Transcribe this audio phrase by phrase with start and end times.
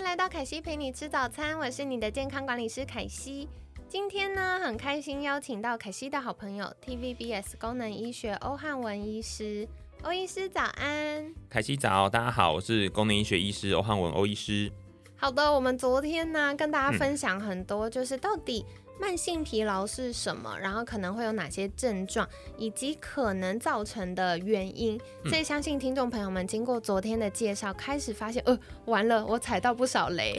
[0.00, 3.46] 迎来到凯西陪你吃早餐，我是你的健康管理师凯西。
[3.86, 9.68] 今天呢，很开心邀请到凯西的好朋友 TVBS 功能医学欧汉文医师。
[10.02, 14.72] 欧医师早安，凯西早，大家好，我是功能医学医师欧汉文欧医师。
[15.16, 18.64] 好的，我们昨天呢跟大家分享很多，就是到底。
[19.00, 20.58] 慢性疲劳是什么？
[20.58, 22.28] 然后可能会有哪些症状，
[22.58, 25.00] 以及可能造成的原因？
[25.24, 30.38] 所以相信听众朋友们经过昨天的介绍，开始发现，呃，完了，我踩到不少雷。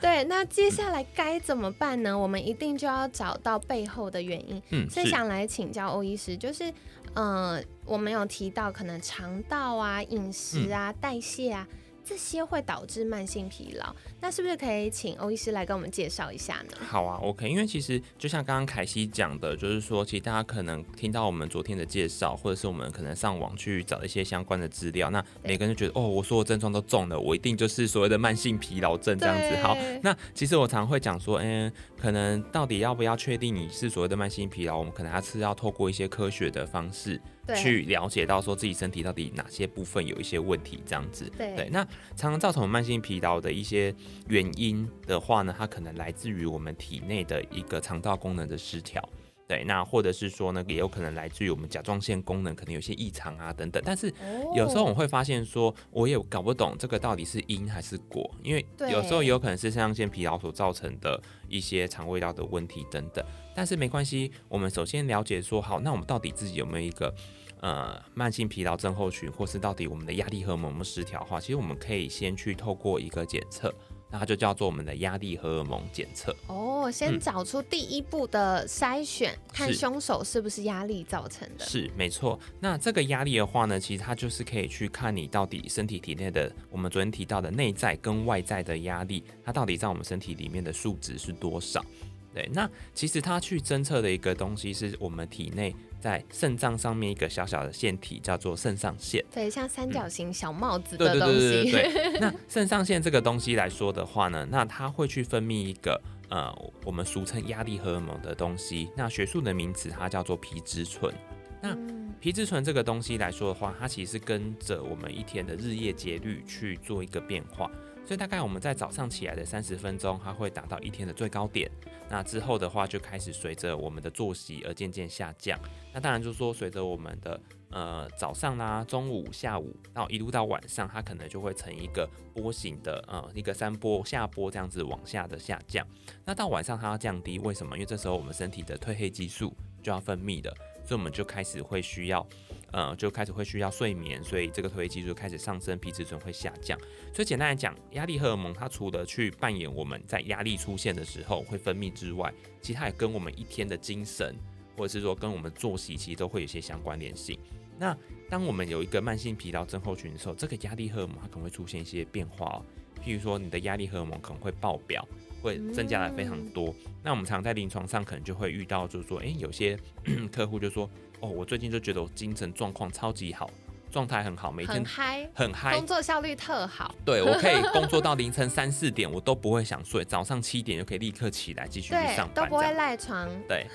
[0.00, 2.18] 对，那接下来该怎么办呢？
[2.18, 4.62] 我们一定就要找到背后的原因。
[4.70, 6.72] 嗯，所以想来请教欧医师，就是，
[7.14, 11.68] 呃，我们有提到可能肠道啊、饮食啊、代谢啊。
[12.10, 16.76] 这些会导致慢性疲劳，那是不是可以请欧医师来跟我们介绍一下呢？
[16.84, 29.56] 好啊，OK，因为其实就像刚刚凯西讲的，就是说，其实大家可能听到我们昨天的介绍，或者是我们可能上网去找一些相关的资料，那每个人就觉得，哦，我所有症状都中了，我一定就是所谓的慢性疲劳症这样子。
[29.62, 37.20] 好，那其实我常会讲说，嗯，可能到底要不要确定你是所谓的慢性疲劳，我们可能还是要透过一些科学的方式。
[37.56, 41.30] 去了解到说自己身体到底哪些部分有一些问题，这样子。
[41.36, 41.84] 对，那
[42.16, 43.94] 常常造成慢性疲劳的一些
[44.28, 49.02] 原因的话呢，它可能来自于我们体内的一个肠道功能的失调。
[49.48, 53.82] 对，那或者是说呢，也有可能来自于我们甲状腺功能可能有些异常啊等等。
[53.84, 54.06] 但是
[54.54, 63.24] 有时候我会发现说，我也搞不懂这个到底是因还是果，因为有时候也有可能是肾上腺疲劳所造成的一些肠胃道的问题等等。
[63.52, 67.12] 但是没关系，我们首先了解说好，那我们到底自己有没有一个？
[67.60, 73.74] 呃，慢性疲劳症候群，或是到底我们的压力荷尔蒙失调的话，其实我们可以先去透过一个检测，
[74.10, 76.34] 那它就叫做我们的压力荷尔蒙检测。
[76.46, 81.64] 哦，先找出第一步的筛选，看凶手是不是压力造成的。
[81.66, 82.40] 是，没错。
[82.58, 91.84] 那这个压力的话呢，其实它就是可以去看你到底身体体内的，我们昨天提到的内在跟外在的压力，它到底在我们身体里面的数值是多少？
[92.32, 99.24] 对，那其实它去侦测的一个东西是我们体内在肾脏上面一个小小的腺体，叫做肾上腺。
[99.32, 101.38] 对，像三角形小帽子的东西。
[101.38, 102.20] 对对对对 对。
[102.20, 106.52] 那肾上腺这个东西来说的话呢，那它会去分泌一个呃，
[106.84, 108.88] 我们俗称压力荷尔蒙的东西。
[108.96, 111.12] 那学术的名词它叫做皮质醇。
[111.60, 111.76] 那
[112.20, 117.68] 皮质醇这个东西来说的话，它其实跟着我们一天的日夜节律去做一个变化。
[118.10, 121.70] 所以大概我们在早上起来的三十分钟，它会达到一天的最高点。
[122.08, 125.56] 那之后的话，就开始随着我们的作息而渐渐下降。
[125.92, 132.04] 那当然就是说，随着我们的呃早上啦、中午、下午到一路到晚上，它可能就会成一个
[132.34, 135.86] 波形的呃一个山坡下坡这样子往下的下降。
[136.24, 137.76] 那到晚上它要降低，为什么？
[137.76, 140.52] 因为这时候我们身体的褪黑激素就要分泌的，
[140.84, 142.26] 所以我们就开始会需要。
[142.72, 146.78] 呃，就开始会需要睡眠，所以这个褪黑激素开始上升，皮质醇会下降。
[147.12, 152.32] 所以简单来讲，压力荷尔蒙它除了去扮演我们在压力出现的时候会分泌之外，
[152.62, 154.36] 其实它也跟我们一天的精神，
[154.76, 157.38] 或者是说跟我们作息，其实都会有些相关联性。
[157.78, 157.96] 那
[158.28, 162.64] 当我们有一个慢性疲劳症候群的时候，这个压力荷尔蒙它可能会出现一些变化哦，
[163.04, 165.06] 譬如说你的压力荷尔蒙可能会爆表，
[165.42, 166.74] 会增加的非常多。
[167.02, 169.76] 那我们常在临床上可能就会遇到，就是说，诶，有些
[170.30, 170.88] 客户就说。
[171.20, 173.50] 哦，我最近就觉得我精神状况超级好。
[173.92, 176.94] 状态很好，每天很嗨，很嗨，工作效率特好。
[177.04, 183.28] 对我可以工作到凌晨三四点，我都不会想睡，早上七点就可以立刻起来继续去上班，都不会赖床。
[183.48, 183.66] 对，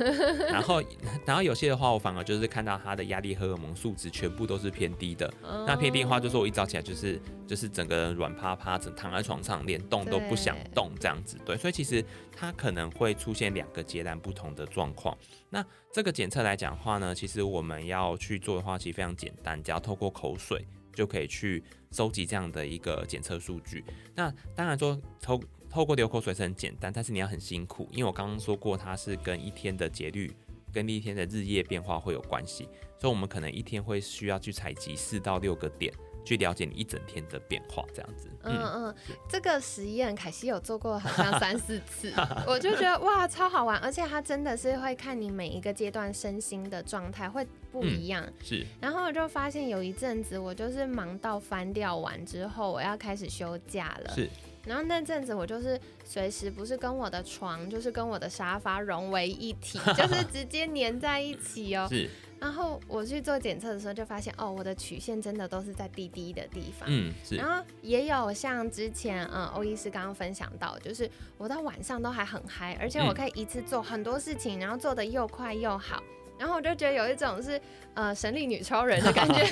[0.50, 0.81] 然后
[1.27, 5.30] 然后有些的话，我反而就是看到他的压力荷尔蒙数值全部都是偏低的。
[5.68, 11.38] 那偏低的话，就是我一早起来就是就是整个人软趴趴，整躺在床上，连动都不想动这样子。
[11.45, 12.01] 对，所以其实
[12.35, 15.17] 它可能会出现两个截然不同的状况。
[15.49, 23.83] 那这个检测来讲的话呢，其实我们要去做的话，其实非常简单，只要透过口水就可以去收集这样的一个检测数据。
[24.13, 30.31] 那当然说透透过流口水是很简单，但是你要很辛苦，因为我刚刚说过，它是跟一天的节律、
[30.73, 32.63] 跟一天的日夜变化会有关系，
[32.99, 35.93] 所以我们可能一天会需要去采集四到六个点
[36.25, 38.27] 去了解你一整天的变化，这样子。
[38.44, 38.95] 嗯嗯，
[39.30, 42.12] 这个实验凯西有做过，好像三四次，
[42.45, 48.27] 我就觉得哇，超好玩，而且他真的是会看你每一个阶段身心的状态会不一样。
[48.44, 48.66] 是。
[48.81, 54.13] 然后我就发现有一阵子，我就是忙到翻掉完之后，我要开始休假了。
[54.13, 54.30] 是。
[54.66, 61.88] 然后那阵子我就是随时不是跟我的床，就是跟我的沙发融为一体， 就是直接粘在一起哦。
[61.88, 62.10] 是。
[62.39, 66.87] 然后我去做检测的时候，就发现哦，我的曲线真的都是在低低的地方。
[66.91, 67.35] 嗯，是。
[67.35, 76.03] 然后也有像之前嗯欧医师刚刚分享到，就是我到晚上都还很嗨，而且我可以一次做很多事情，然后做的又快又好。
[76.37, 77.59] 然后我就觉得有一种是
[77.93, 79.35] 呃神力女超人的感觉。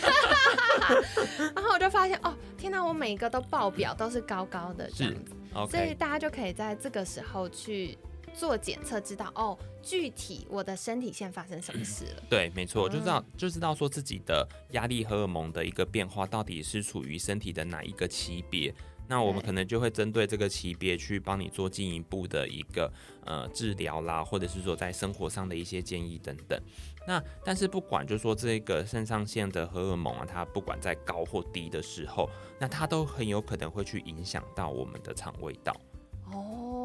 [1.56, 5.31] 然后我就发现哦，天哪，我每一个都爆表，都是高高的这样子。
[5.71, 7.97] 所以大家就可以在这个时候去。
[8.33, 12.24] 做检测知道哦，具体我的身体现在发生什么事了？
[12.30, 18.74] 对，没错，就知道就知道说自己的压力荷尔蒙的一个变化到底是处于身体的哪一个级别。
[19.06, 22.91] 那我们可能就会针对这个级别去帮你做进一步的一个
[23.25, 26.57] 呃治疗啦，或者是说在生活上的一些建议等等。
[27.06, 35.75] 那但是不管就是说这个肾上腺的荷尔蒙啊，它不管在高或低的时候，那它都很有可能会去影响到我们的肠胃道。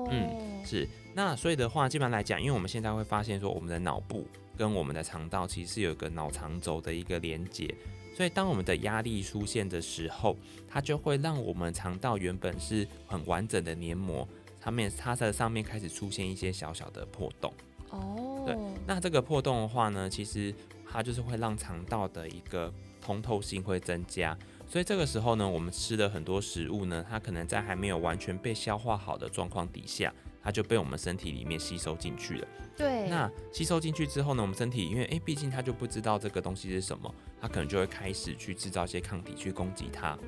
[0.09, 0.89] 哦，嗯，是。
[1.15, 4.27] 那所以的话，基本上来讲，因为我们现在会发现说，我们的脑部
[4.57, 7.75] 跟我们的肠道其实是有一个脑肠轴的一个连接，
[8.17, 10.37] 所以当我们的压力出现的时候，
[10.69, 14.27] 它就会让我们肠道原本是很完整的黏膜，
[14.63, 17.53] 上面它在上面开始出现一些小小的破洞。
[17.91, 18.57] 哦，对。
[18.87, 20.55] 那这个破洞的话呢，其实
[20.89, 24.39] 它就是会让肠道的一个通透性会增加。
[24.69, 30.13] 所以这个时候呢，我们吃的很多食物呢，它可能在还没有完全被消化好的状况底下，
[30.43, 32.49] 它就被我们身体里面吸收进去了。
[32.77, 33.09] 对。
[33.09, 40.19] 那吸收进去之后呢，我们身体因为诶，毕竟它就不知道这个东西是什么，它可能就会开始去制造一些抗体去攻击它。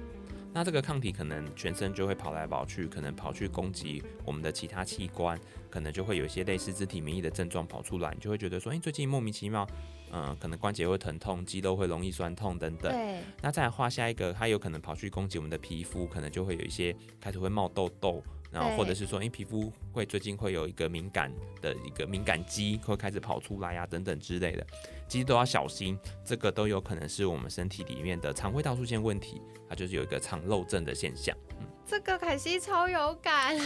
[0.52, 5.38] 那这个抗体可能全身就会跑来跑去，可能跑去攻击我们的其他器官，
[5.70, 9.66] 可能就会有一些类似肢体免疫的症状跑出来，你就会觉得说，诶，最近莫名其妙。
[10.12, 12.90] 嗯，可能关节会疼痛，肌肉会容易酸痛等等。
[12.90, 13.20] 对。
[13.40, 18.20] 那再画下一个，它有可能跑去攻击我们的皮肤，可能就会有一些开始会冒痘痘，
[18.50, 24.66] 然后或者是说，哎，皮肤会最近会有一个敏感的一个敏感肌会开始跑出来呀，等等之类的，
[25.08, 31.36] 其实都要小心，这个都有可能是我们身体里面的肠胃道出现问题，它就是有一个肠漏症的现象。
[31.60, 33.56] 嗯，这个凯西超有感，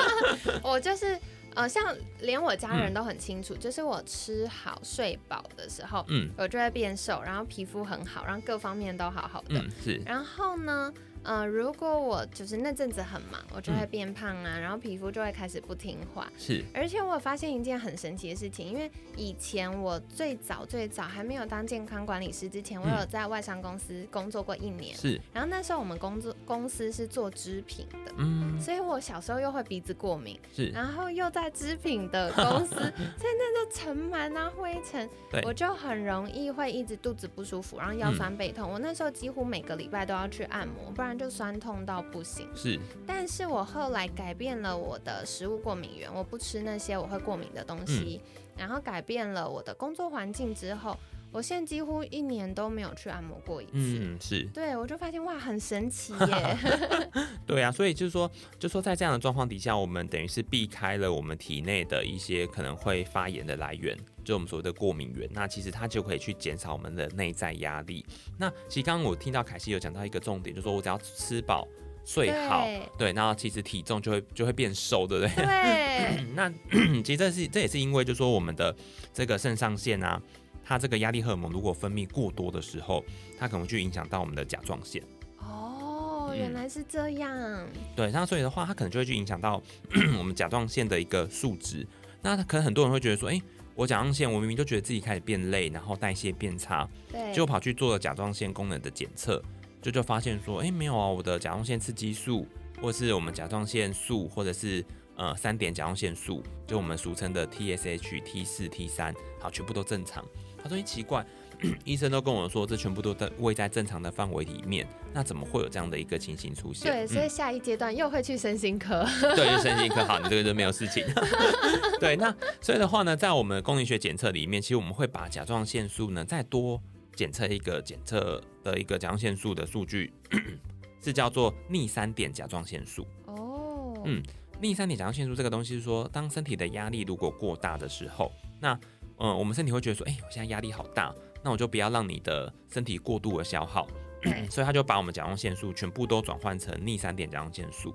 [0.62, 1.18] 我就是。
[1.54, 9.60] 呃，像连我家人都很清楚，就是我吃好睡饱的时候，嗯，我就会变瘦，然后皮肤很好，然后各方面都好好的。
[9.60, 10.00] 嗯，是。
[10.06, 10.90] 然后呢？
[11.24, 16.30] 嗯，如果我就是那阵子很忙，我就会变胖啊，然后皮肤就会开始不听话。
[16.36, 24.96] 是，而且我发现一件很神奇的事情，因为以前我最早最早还没有当健康管理师之前，我有在外商公司工作过一年。
[24.96, 32.74] 是，然后那时候我们工作公司是做织品的，嗯，所以我小时候又会鼻子过敏，是，然后又在织品的公司，
[33.16, 35.08] 在那都尘螨啊灰尘，
[35.44, 38.68] 我就很容易会一直肚子不舒服，然后腰酸背痛。
[38.68, 41.11] 我那时候几乎每个礼拜都要去按摩，不然。
[41.16, 42.78] 就酸痛到不行，是。
[43.06, 48.20] 但是我后来改变了我的食物过敏源，我不吃那些我会过敏的东西，
[48.56, 50.96] 然后改变了我的工作环境之后，
[51.30, 53.72] 我现在几乎一年都没有去按摩过一次。
[53.74, 54.44] 嗯，是。
[54.52, 56.58] 对，我就发现哇，很神奇耶。
[57.46, 63.96] 对啊，所以就是说，就说在这样的状况底下，我们等于是避开了我们体内的一些可能会发炎的来源。
[64.24, 68.04] 就我们所谓的过敏源，那其实它就可以去减少我们的内在压力。
[68.38, 71.66] 那其实刚刚我听到凯西有讲到一个重点，就是说我只要吃饱
[72.04, 72.66] 睡好，
[72.98, 75.44] 对，那其实体重就会就会变瘦，对不对？
[75.44, 76.24] 对。
[76.34, 76.50] 那
[77.04, 78.74] 其实这是这也是因为，就说我们的
[79.12, 80.20] 这个肾上腺啊，
[80.64, 83.04] 它这个压力荷尔蒙如果分泌过多的时候，
[83.38, 85.02] 它可能就影响到我们的甲状腺。
[85.38, 87.68] 哦，原来是这样。
[87.94, 89.62] 对，那所以的话，它可能就会去影响到
[90.18, 91.86] 我们甲状腺的一个数值。
[92.22, 93.40] 那可能很多人会觉得说，哎。
[93.74, 99.42] 我甲状腺，我明明就觉得自己开始变累，然后代谢变差，对，就跑去做了甲状腺功能的检测，
[99.80, 102.46] 就就发现说，哎，没有啊，我的甲状腺刺激素，
[102.80, 104.84] 或是我们甲状腺素，或者是
[105.16, 110.24] 呃三点甲状腺素，就我们俗称的 TSH、T 四、T 三，好，全部都正常。
[110.62, 111.24] 他说，哎，奇怪。
[111.84, 116.90] 医生都跟我说，这全部都在位在正常的范围里面，那怎么会有这样的一个情形出现？
[116.90, 119.06] 对，所以下一阶段又会去身心科。
[119.36, 121.04] 对，身心科 好，你这个就没有事情。
[122.00, 126.80] 对，那所以的话呢，在我们功能学检测里面，其实我们会把甲状腺素呢再多
[127.14, 130.12] 检测一个检测的一个甲状腺素的数据，
[131.02, 133.06] 是叫做逆三点甲状腺素。
[133.26, 134.22] 哦，嗯，
[134.60, 138.78] 逆三点甲状腺素这个东西是说，当身体的压力如果过大的时候，那
[139.18, 141.14] 嗯，我们身体会觉得说，哎，我现在压力好大。
[141.42, 143.86] 那我就不要让你的身体过度的消耗，
[144.50, 147.94] 所以他就把我们甲状腺素全部都转换成逆三点甲状腺素。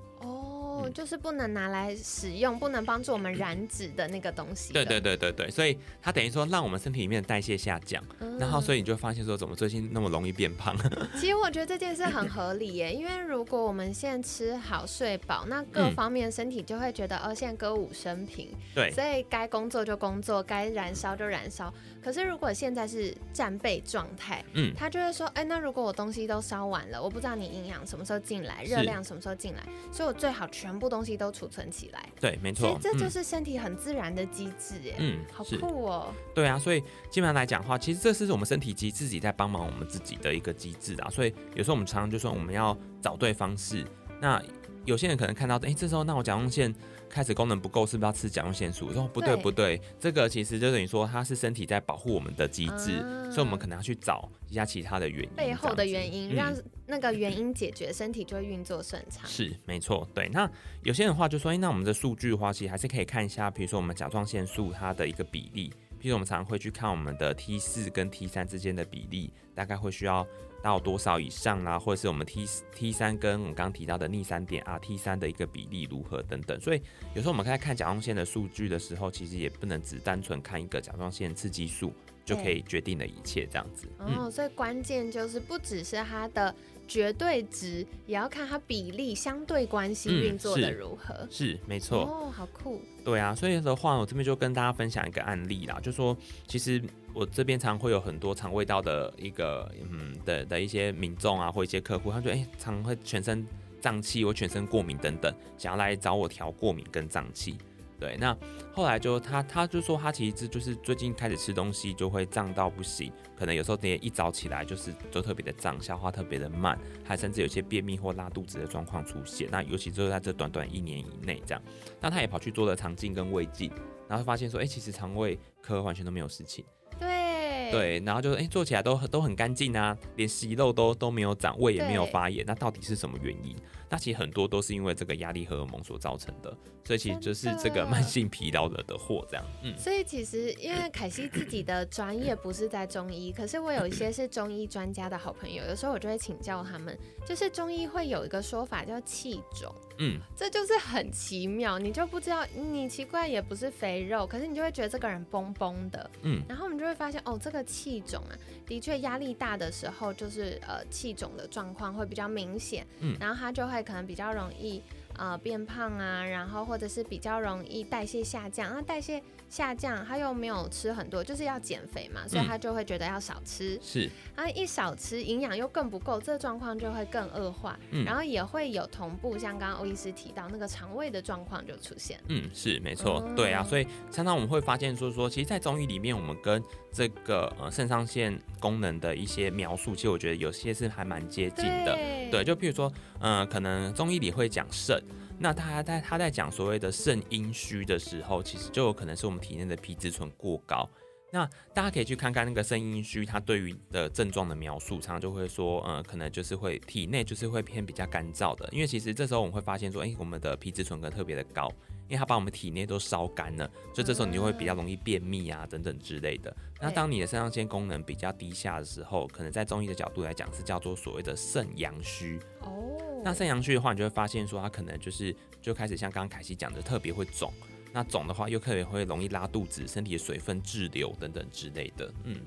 [0.77, 4.74] 哦，就是不能拿来使用，不能帮助我们燃脂的那个东西。
[4.74, 8.03] 对对对对对，所以它等于说让我们身体里面的代谢下降，
[8.39, 10.75] 然后所以你就发现说怎么最近那么容易变胖。
[11.19, 21.74] 其实我觉得这件事很合理耶，因为如果我们现在吃好睡饱，那各方面身体就会觉得哦，现在歌舞升平，对，所以该工作就工作，该燃烧就燃烧。
[22.03, 32.03] 可是如果现在是战备状态，嗯，他就会说，哎，那如果我东西都烧完了，我不知道你营养什么时候进来，热量什么时候进来，所以我最好全部东西都储存起来。
[32.19, 36.13] 对，没错，这就是身体很自然的机制，哎，嗯，好酷哦。
[36.33, 41.09] 对啊，所以基本上来讲的话，其实这是我们身体机自己在帮忙我们自己的一个机制啊。
[41.09, 43.86] 所以有时候我们常常就说我们要找对方式，
[44.19, 44.41] 那
[44.88, 46.74] 有些人可能看到，哎，这时候那我甲状腺。
[47.10, 48.91] 开始功能不够，是不是要吃甲状腺素？
[48.91, 53.00] 说不对不对，这个其实就等于说它是身体在保护我们的机制，
[53.32, 56.53] 所以我们可能要去找一下其他的原因，背后的原因，让
[56.86, 59.25] 那个原因解决，身体就会运作顺畅。
[59.25, 60.27] 是没错，对。
[60.34, 60.51] 那
[60.84, 65.70] 有些人话就说，哎，那我们的数据的话，其实还是可以看一下，比如说我们甲状腺素它的一个比例，
[66.01, 70.27] 譬如我们常常会去看我们的 T 四跟 T 三之间的比例，大概会需要。
[70.61, 76.81] 到多少以上啦，或者是我们 T T 三跟我们刚刚提到的逆三点 R T 三的一个比例如何等等，所以
[77.13, 81.93] 有时候我们在看甲状腺的数据的时候，其实也不能只单纯看一个甲状腺刺激素
[82.25, 83.87] 就可以决定了一切这样子。
[83.99, 86.53] 哦，所以关键就是不只是它的。
[86.88, 92.82] 绝对值也要看它比例相对关系运作的如何，是没错哦，好酷。
[93.03, 96.15] 对啊，所以的话，我这边就跟大家分享一个案例啦，就说
[96.48, 96.82] 其实
[97.13, 103.46] 我这边常会有很多肠胃道的一个嗯的的一些民众啊，或一些客户，他说哎，常会全身
[103.79, 107.58] 胀气或全身过敏等等，想要来找我调过敏跟胀气。
[107.99, 108.37] 对，那
[108.71, 119.49] 后来就他，他就说他其实就是最近开始吃东西就会胀到不行，可能有时候连一早起来就是就特别的胀，消化特别的慢，还甚至有些便秘或拉肚子的状况出现。
[119.51, 121.61] 那尤其就是在这短短一年以内这样，
[121.99, 123.71] 那他也跑去做了肠镜跟胃镜，
[124.07, 126.63] 然后发现说，哎，其实肠胃科完全都没有事情。
[126.99, 133.55] 对对，然后就哎做起来都都很干净啊，连息肉都都没有长，胃也没有发炎，那到底是什么原因？
[133.89, 139.46] 那其实很多都是因为这个压力荷尔蒙所造成的，所以其实就是这个慢性疲劳惹的祸，这样。
[139.63, 163.76] 嗯，所以其实因为凯西自己的专业不是在中医，可是我有一些是中医专家的好朋友，有时候我就会请教他们，就是中医会有一个说法叫气肿，嗯，这就是很奇妙，你就不知道你奇怪也不是肥肉，可是你就会觉得这个人崩崩的，嗯，然后我们就会发现哦，这个气肿啊，的确压力大的时候就是呃气肿的状况会比较明显，嗯，然后他就会。
[163.84, 164.81] 可能比较容易
[165.17, 178.03] 呃变胖啊，然后或者是比较容易代谢下降，啊代谢下降他又没有吃很多，就是要减肥嘛，所以他就会觉得要少吃，是，然后一少吃营养又更不够，这个状况就会更恶化，嗯。
[178.03, 186.61] 然后也会有同步像刚刚欧医师提到那个肠胃的状况就出现，嗯，是没错，对啊，所以常常我们会发现说说，其实，在中医里面，我们跟
[186.91, 191.97] 这个呃肾上腺功能的一些描述，其实我觉得有些是还蛮接近的。
[192.29, 195.01] 对，就譬如说，嗯，可能中医里会讲肾，
[195.39, 200.89] 那他在他在讲所谓的肾阴虚的时候，其实就有可能是我们体内的皮质醇过高。
[201.31, 211.72] 那大家可以去看看那个肾阴虚，它对于的症状的描述，常常就会说，呃，可能就是会体内就是会偏比较干燥的，因为其实这时候我们会发现说，哎，我们的皮质醇可能特别的高。
[212.10, 216.55] 因为它把我们体内都烧干了，所以这时候你就会比较容易便秘啊，等等之类的。
[216.79, 222.39] 那当你的肾上腺功能比较低下的时候，可能在中医的角度来讲是叫做所谓的肾阳虚。
[222.62, 222.98] 哦。
[223.25, 227.51] 那肾阳虚的话，你就会发现说它可能就是就开始像刚刚凯西讲的，特别会肿。
[227.97, 232.07] 那肿的话又特别会容易拉肚子，身体的水分滞留等等之类的。
[232.25, 232.39] 嗯。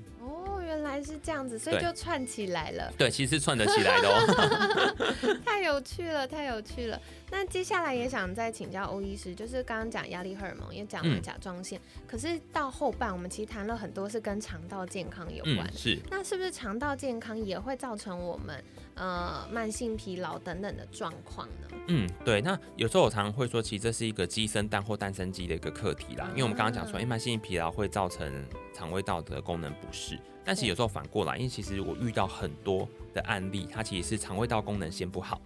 [0.65, 2.93] 原来是这样子，所以就串起来了。
[2.97, 5.41] 对，其实串得起来的哦。
[5.45, 7.01] 太有趣了，太有趣了。
[7.31, 15.73] 那接下来也想再请教欧医师，就是刚刚讲压力荷尔蒙，也讲了甲状腺，可是到后半，我们其实谈了很多是跟肠道健康有关。
[15.73, 15.99] 是。
[16.11, 18.63] 那是不是肠道健康也会造成我们
[18.95, 21.69] 呃慢性疲劳等等的状况呢？
[21.87, 22.41] 嗯，对。
[22.41, 26.27] 那有时候我常常会说，其实这是一个鸡生蛋或蛋生鸡的一个课题啦。
[26.31, 28.45] 因为我们刚刚讲说，哎，慢性疲劳会造成
[28.75, 30.19] 肠胃道的功能不适。
[30.45, 35.41] 但是有时候反过来，因为其实我遇到很多的案例，它其实是肠胃道功能先不好。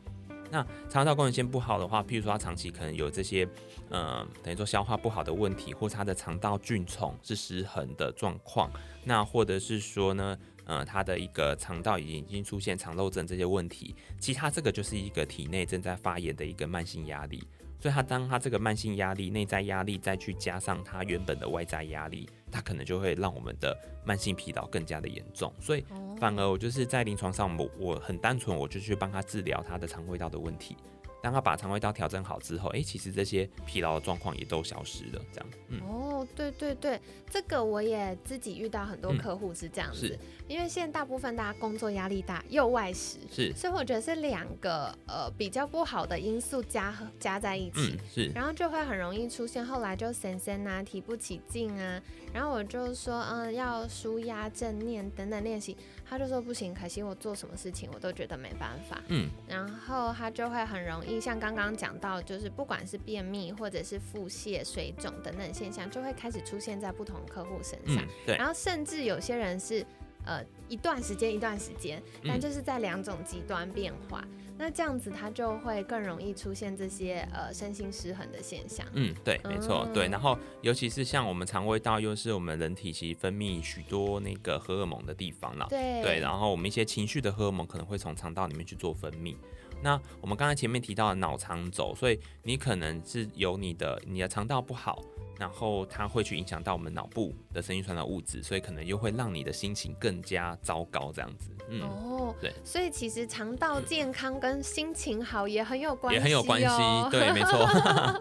[0.55, 3.45] 那肠道功能先不好的话，譬如说他长期可能有这些，
[3.89, 8.71] 呃，等于说消化不好的问题，或他的肠道菌虫是失衡的状况，
[9.03, 17.43] 那或者是说呢，呃，他的一个肠道已经已经出现肠漏症这些问题，其他这个就是一个体内正在发炎的一个慢性压力。
[17.81, 25.53] 所以他当他这个慢性压力、内在压力再去加上他原本的外在压力，他可能就会让我们的慢性疲劳更加的严重。
[25.61, 25.85] 所以
[26.19, 30.77] 反而我就是在临床上，我我很单纯，我就去帮他治疗他的肠胃道的问题。
[31.25, 35.23] 当他把肠胃道调整好之后，哎，其实这些疲劳的状况也都消失了。
[35.33, 37.01] 这样，嗯，哦，对对对，
[37.31, 51.99] 这个我也自己遇到很多客户是这样子，因为现在大部分大家工作压力大又外食，是，所以我觉得是两个呃比较不好的因素加加在一起，是，然后就会很容易出现后来就神神啊提不起劲啊，
[52.35, 55.75] 然后我就说嗯要舒压正念等等练习。
[56.15, 59.03] 他就说不行，可惜我做什么事情我都觉得没办法。
[59.09, 68.07] 嗯，然后他就会很容易像刚刚讲到，就是不管是便秘或者是腹泻、水肿等等现象，就会开始出现在不同客户身上。
[68.25, 69.85] 对，然后甚至有些人是
[70.25, 74.25] 呃一段时间一段时间，但就是在两种极端变化。
[74.57, 78.87] 那这样子，它就会更容易出现这些呃身心失衡的现象。
[78.93, 80.07] 嗯，对，没错，对。
[80.09, 85.67] 然后，尤其是像我们肠胃道，又是我们人体其实分泌许多那个荷尔蒙的地方了。
[85.69, 86.01] 对。
[86.03, 89.35] 对，然后我们一些情绪的荷尔蒙可能会从肠道里面去做分泌。
[89.83, 95.03] 那我们刚才前面提到的脑肠轴，所以你可能是有你的你的肠道不好。
[95.39, 101.51] 然后它会去影响到我们脑部的神经传导物质，所以可能又会让你的心情更加糟糕，这样子。
[101.69, 106.67] 嗯，哦，对，所以其实肠道健康跟心情好也很有关系，也很有关系，
[107.11, 107.67] 对，没错。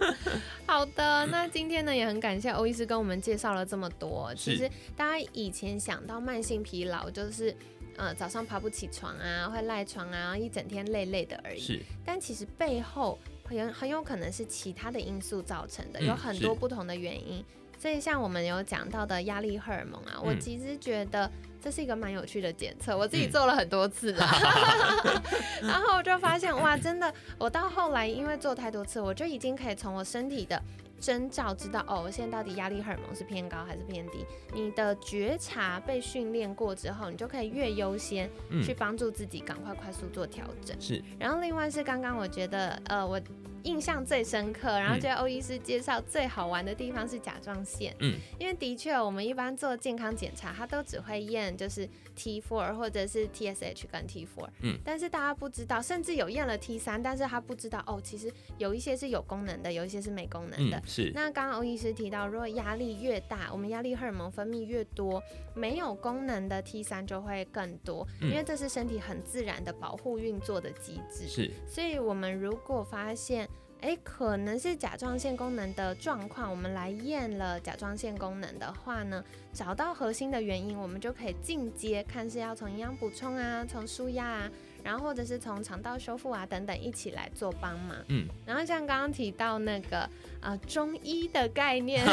[0.65, 4.33] 好的，那今天呢也很感谢欧医师跟我们介绍了这么多。
[4.35, 7.55] 其实大家以前想到慢性疲劳，就是
[7.97, 11.59] 呃早上爬不起床啊，会赖床啊，一整天累累的而已。
[11.59, 13.19] 是，但其实背后。
[13.59, 17.43] 很很有可能是其他的因素造成的，有很多不同的原因。
[17.79, 21.29] 所以像我们有讲到的压力荷尔蒙啊，我其实觉得
[21.61, 24.25] 这是一个蛮有趣的检测，我自己做了很多次了
[25.61, 30.61] 然后我就发现哇，真的，我到后来因为做太多次，我就已经可以从我身体的。
[31.03, 34.25] 征兆知道哦，我现在到底压力荷尔蒙是偏高还是偏低？
[34.53, 38.29] 你的觉察被训练过之后，你就可以越优先
[38.63, 40.79] 去帮助自己，赶快快速做调整。
[40.79, 41.03] 是。
[41.19, 43.19] 然后另外是刚刚我觉得，呃，我。
[43.63, 61.11] 印象最深刻，然后觉得欧医师介绍最好玩的地方是甲状腺，嗯，因为的确我们一般做健康检查，它都只会验就是 T4 或者是 TSH 跟 T4，嗯，但是大家不知道，甚至有验了 T3，但是他不知道哦，其实有一些是有功能的，有一些是没功能的，是。
[61.15, 65.21] 那刚刚欧医师提到，如果压力越大，我们压力荷尔蒙分泌越多，
[65.53, 71.51] 没有功能的 T3 就会更多，因为这是身体很自然的保护运作的机制，是。
[71.67, 73.49] 所以我们如果发现
[73.83, 84.49] 哎，可能是甲状腺功能的状况，我们来验了甲状腺功能的话呢，找到核心的原因，我们就可以进阶，看是要从营养补充啊，从舒压啊。
[84.83, 90.09] 然后或者是从肠道修复啊等等一起来做帮忙，嗯，然后像刚刚提到那个
[90.41, 92.05] 呃中医的概念，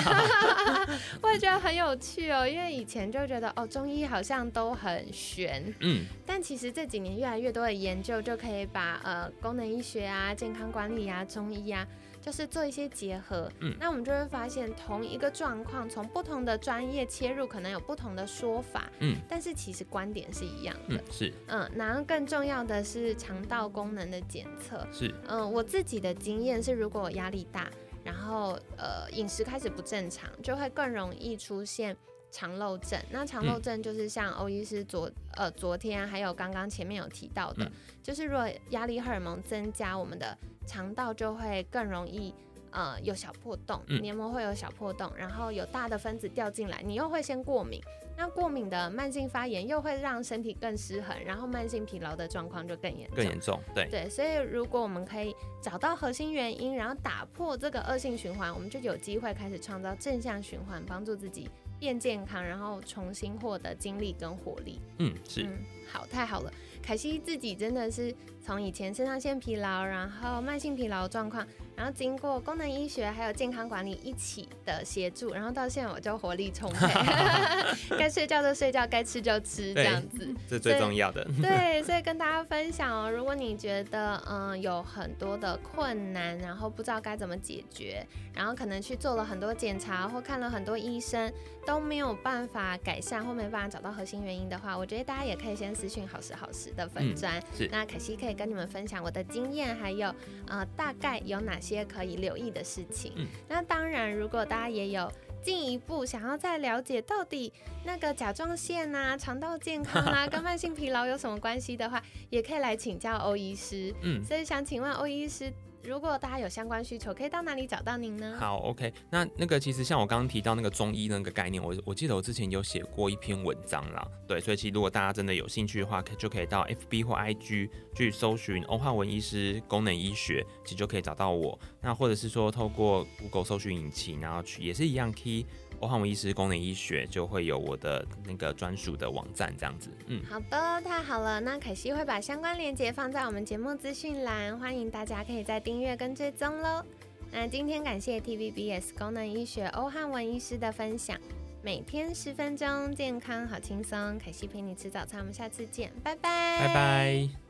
[1.22, 11.86] 我也觉得很有趣哦，因为以前就觉得哦中医好像都很玄，嗯，但其实这几年越来越多的研究就可以把呃功能医学啊、健康管理啊、中医啊。
[12.22, 27.70] 就是做一些结合，嗯，那我们就会发现同一个状况，从不同的专业切入，可能有不同的说法，嗯，但是其实观点是一样的，是，嗯，然后更重要的是肠道功能的检测，是，嗯，我自己的经验是，如果我压力大，
[28.04, 31.96] 然后呃饮食开始不正常，就会更容易出现
[32.30, 33.00] 肠漏症。
[33.10, 37.70] 那肠漏症就是像欧医师昨呃昨天还有刚刚前面有提到的，
[38.02, 42.32] 就是如果压力荷尔蒙增加，我们的肠道就会更容易，
[42.70, 47.82] 呃，有小破洞，黏膜会有小破洞，然后有大的分子掉进来，你又会先过敏，
[48.20, 53.16] 那过敏的慢性发炎又会让身体更失衡，然后慢性疲劳的状况就更严重。
[53.16, 64.78] 更严重，对对，所以如果我们可以找到核心原因，然后打破这个恶性循环，我们就有机会开始创造正向循环，帮助自己变健康，然后重新获得精力跟活力。
[64.98, 65.56] 嗯，是嗯。
[65.90, 66.52] 好，太好了，
[66.82, 68.14] 凯西自己真的是
[68.50, 71.46] 从以前肾上腺疲劳，然后慢性疲劳状况。
[71.76, 76.86] 然后经过功能医学还有健康管理一起的协助，然后到现在我就活力充沛，
[77.96, 81.26] 该睡觉就睡觉，该吃就吃，这样子，是最重要的。
[81.40, 91.32] 对，所以跟大家分享哦，如果你觉得嗯有很多的困难，然后不知道该怎么解决，然后可能去做了很多检查或看了很多医生
[91.64, 100.14] 都没有办法改善或没办法找到核心原因的话，我觉得大家也可以先私讯好时好时的粉砖，是那可惜可以跟你们分享我的经验，还有
[100.46, 101.86] 呃大概有哪些。
[101.90, 103.12] 可以留意的事情。
[103.16, 105.10] 嗯，那当然，如果大家也有
[105.42, 107.52] 进一步想要再了解到底
[107.84, 113.92] 那个甲状腺啊、肠道健康啊 跟慢性疲劳有什么关系的话，也可以来请教欧医师。
[114.02, 115.52] 嗯，所以想请问欧医师。
[115.82, 118.36] 如果大家有相关需求，可以到哪里找到您呢？
[118.38, 131.58] 好，OK，那那个其实像我刚刚提到那个中医那个概念，我我记得我之前有写过一篇文章啦，对，所以其实如果大家真的有兴趣的话，可就可以到 FB 或 IG 去搜寻欧汉文医师功能医学，其实就可以找到我。
[131.80, 135.46] 那或者是说透过 Google 搜寻引擎，然后去也是一样 key。
[135.80, 139.90] 欧汉文医师功能医学就会有我的那个专属的网站，这样子。
[140.06, 141.40] 嗯，好的，太好了。
[141.40, 146.84] 那凯西会把相关链接放在我们节目资讯栏，欢迎大家可以再订阅跟追踪喽。
[147.32, 151.18] 那今天感谢 TVBS 功能医学欧汉文医师的分享，
[151.62, 154.18] 每天十分钟，健康好轻松。
[154.18, 157.49] 凯西陪你吃早餐，我们下次见，拜拜，拜拜。